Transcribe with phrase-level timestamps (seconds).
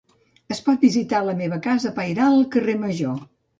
[0.55, 3.25] Es pot visitar la meva casa pairal al carrer Major.